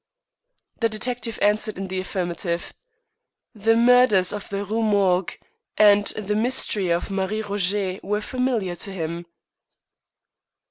[0.79, 2.73] The detective answered in the affirmative.
[3.53, 5.37] "The Murders of the Rue Morgue"
[5.77, 9.27] and "The Mystery of Marie Roget" were familiar to him.